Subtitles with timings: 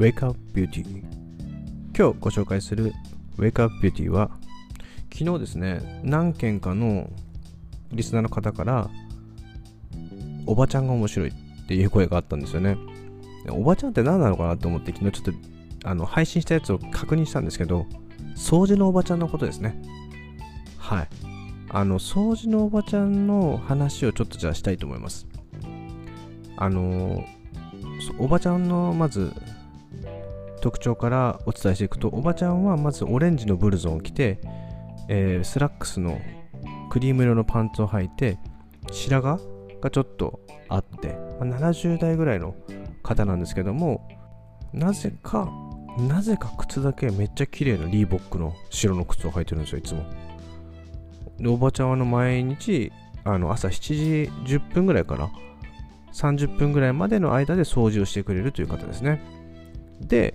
[0.00, 1.04] Wake Up Beauty
[1.94, 2.94] 今日ご紹介する
[3.36, 4.30] Wake Up Beauty は
[5.12, 7.10] 昨日ですね何件かの
[7.92, 8.88] リスナーの方から
[10.46, 11.32] おばちゃんが面白いっ
[11.68, 12.78] ていう声があったんですよね。
[13.50, 15.36] おばちゃんって何なのかなと思って昨日ちょっ
[15.82, 17.84] とあの配信したやつを確認したんですけど
[18.36, 19.82] 掃除のおばちゃんのことですね。
[20.78, 21.08] はい。
[21.68, 25.26] あの掃除のおばちゃんの話をちょっとじゃあしたいと思います。
[26.56, 27.22] あの
[28.18, 29.34] おばちゃんのまず
[30.60, 34.40] 特徴からお伝えしていくとおばちゃんはまずオレンジのブルゾンを着て、
[35.08, 36.20] えー、スラックスの
[36.90, 38.38] クリーム色のパンツを履いて
[38.90, 39.42] 白髪
[39.80, 42.54] がちょっとあって、まあ、70代ぐらいの
[43.02, 44.08] 方なんですけども
[44.72, 45.50] なぜか
[45.98, 50.04] なぜか靴だけめっちゃ綺麗なリーボックの白の靴を履いてるんですよいつも。
[51.38, 52.92] でおばちゃんはの毎日
[53.24, 55.30] あの朝7時10分ぐらいから
[56.12, 59.20] 30分ぐらいまでの間で掃除をしてくれるという方ですね。
[60.00, 60.34] で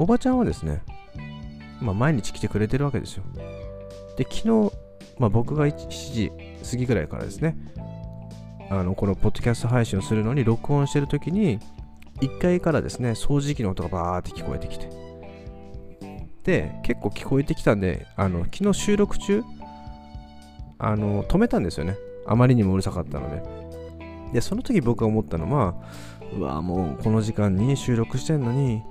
[0.00, 0.82] おばちゃんはですね、
[1.78, 3.24] まあ、毎日来てくれてるわけですよ。
[4.16, 4.34] で昨
[4.68, 4.72] 日、
[5.18, 6.32] まあ、僕が7時
[6.70, 7.54] 過ぎぐらいからですね
[8.70, 11.58] あのこのポッドキャスト配信をするのに録音してる時に
[12.22, 14.88] 1階からですね掃除機の音がバーって聞こえてきて。
[16.44, 19.42] で結構聞こえてきたんであの昨日収録中
[20.78, 21.98] あの止めたんですよね。
[22.26, 23.42] あまりにもうるさかったので。
[24.32, 25.74] でその時僕が思ったのは
[26.32, 28.82] うわもうこの時間に収録してんのに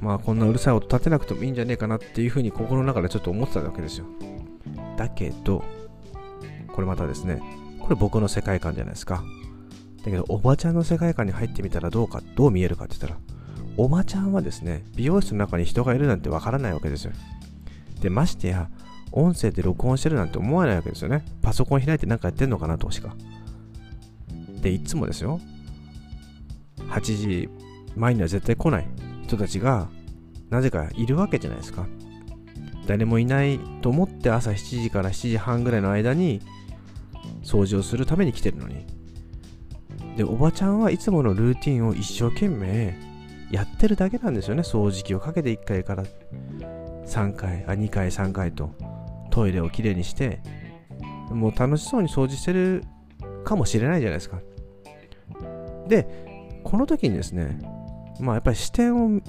[0.00, 4.06] まあこんなうるさい音立てなくてもいいんじゃねえかなっていうふうに心の中でちょっと思ってたわけですよ。
[4.96, 5.64] だけど
[6.72, 7.40] これまたですね
[7.80, 9.22] これ僕の世界観じゃないですか。
[10.04, 13.20] だけどおばちゃんの世界観に入ってみたらどうかどう見えるかって言ったら
[13.76, 17.12] おばちゃんはですね美容室の中に人がいるなんてわからないわけですよ。
[18.00, 18.70] でましてや
[19.10, 21.24] 音声で録音してるなんて思わないわけですよね。
[21.42, 23.16] パソコン開いて何かやってんのかなとしか
[24.60, 25.40] でいつもですよ。
[26.90, 27.48] 8時
[27.96, 28.86] 前には絶対来ない。
[29.28, 29.88] 人たちが
[30.50, 31.86] なぜかいるわけじゃないですか。
[32.86, 36.40] 誰もいないと思って朝7時から7時半ぐらいの間に
[37.42, 38.86] 掃除をするために来てるのに。
[40.16, 42.98] でおばちゃんはいつものルーティンを一生懸命
[43.52, 44.62] やってるだけなんですよね。
[44.62, 46.04] 掃除機をかけて1回から
[47.06, 48.70] 3回あ2回3回と
[49.30, 50.40] トイレをきれいにして
[51.30, 52.82] もう楽しそうに掃除してる
[53.44, 54.40] かもしれないじゃないですか。
[55.86, 57.58] でこの時にですね
[58.20, 59.20] まあやっぱり視点を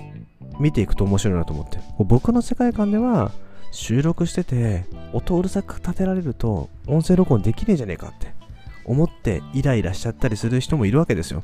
[0.60, 1.80] 見ていくと面白いなと思って。
[2.00, 3.32] 僕の世界観では
[3.72, 8.34] 収録してて音うるさく立てられると音声録音できねえじゃねえかって
[8.86, 11.44] 思ってイライラしちゃったりする人もいるわけですよ。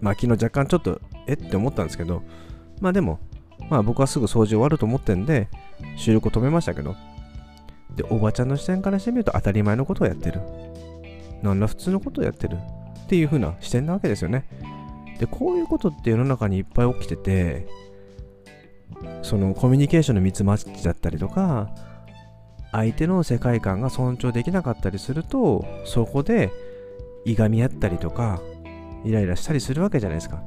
[0.00, 2.22] まあ昨日若干ちょっとえって思ったんですけど
[2.80, 3.18] まあでも
[3.70, 5.48] まあ僕はすぐ掃除終わると思ってんで
[5.96, 6.96] 収録を止めましたけど
[7.94, 10.40] でおばちゃんの視点からしてみると当たり前のことをやってる。
[11.42, 12.56] 何ら普通のことをやってる。
[12.56, 14.44] っていう風な視点なわけですよね。
[15.18, 17.66] でこういうことって世の中にいっぱい起きてて
[19.22, 21.70] そのコミュニケーションのミスマッチだったりとか
[22.72, 26.50] 相手の世界観が尊重できなかったりするとそこで
[27.24, 28.40] いがみ合ったりとか
[29.04, 30.42] イライラしたりするわけじゃないですか。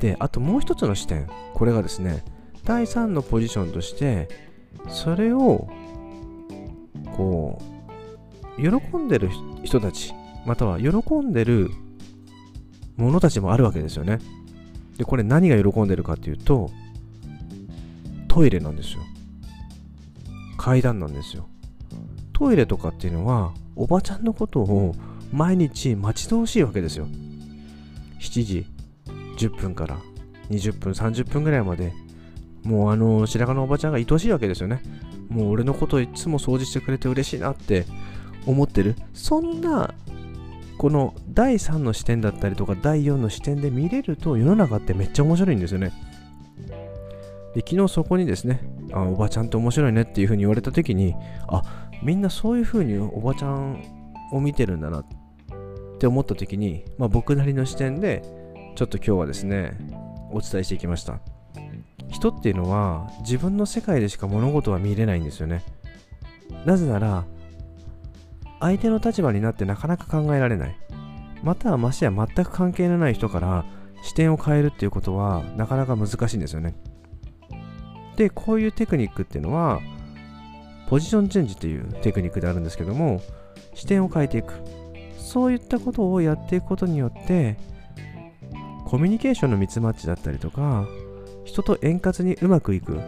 [0.00, 1.28] であともう一つの視点。
[1.54, 2.24] これがですね
[2.64, 4.28] 第3のポジションとして
[4.88, 5.68] それを
[7.16, 7.60] こ
[8.58, 9.30] う喜んでる
[9.64, 10.14] 人たち
[10.46, 11.70] または喜んでる
[12.98, 14.18] 者たちもあるわけですよね。
[14.98, 16.70] でこれ何が喜んでるかっていうと
[18.26, 19.00] トイレなんですよ。
[20.58, 21.48] 階段なんですよ。
[22.32, 24.94] トイレとかっていうのはおばちゃんのことを
[25.32, 27.06] 毎日待ち遠しいわけですよ。
[28.20, 28.66] 7時
[29.38, 29.98] 10分から
[30.50, 31.92] 20分30分ぐらいまで
[32.64, 34.82] もうあの白髪のおばちゃんが愛しいわけですよね。
[35.28, 37.86] もう俺のことをいつも掃除してくれて嬉しいなって
[38.46, 39.94] 思ってるそんな
[40.78, 45.92] この第3の視点だったりとか第4の視点で見れると世の中ってめっちゃ面白いんですよね。
[47.54, 48.60] で昨日そこにですね
[48.92, 51.14] あおばちゃんって面白いねっていう風に言われた時に
[51.48, 51.62] あ
[52.02, 53.82] みんなそういう風におばちゃん
[54.32, 55.06] を見てるんだなっ
[55.98, 58.22] て思った時に、まあ、僕なりの視点で
[58.76, 59.76] ちょっと今日はですね
[60.30, 61.20] お伝えしていきました。
[62.08, 65.62] 人っていうのは自分の世界でしか物事は見れないんですよね。
[66.64, 67.24] なぜなら
[68.60, 70.76] 相手の立場になってなかなか考えられない。
[71.42, 73.64] またはましてや全く関係のない人から
[74.02, 76.74] 視点を変えるっていうことはなかなか難しいんですよね。
[78.16, 79.80] でこういうテクニックっていうのは
[80.88, 83.20] ポジションチェンジっていうテクニックであるんですけども
[83.74, 84.54] 視点を変えていく。
[85.18, 87.58] そういったことをやっていくことによって
[88.86, 90.86] コミュニケーションのミスマッチだったりとか
[91.44, 92.98] 人と円滑にうまくいく。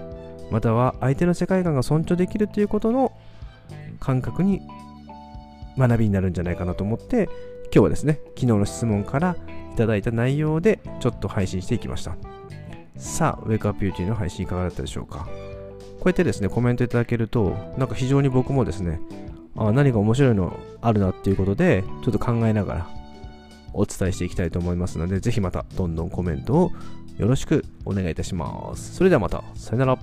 [0.50, 3.12] または相手の世界観が尊重できるということの
[4.00, 4.60] 感覚に
[5.80, 7.24] 学びになるんじゃないかなと思って
[7.64, 9.36] 今日はですね昨日の質問から
[9.72, 12.16] いただいた内容でちょっと配信していきました。
[12.96, 15.26] さあウェイクアップビューティーの配信いかがだったでしょうか。
[16.00, 19.00] こうやってですねコメントいただけるとなんか非常に僕もですね
[19.56, 22.90] あ何か面白いのあるなっていうことでちょっと考えながら
[23.72, 26.72] お伝えしていきたいと思いますのでぜひまたどんどんコメントを
[27.18, 28.94] よろしくお願いいたします。
[28.94, 29.98] それではまたさよなら。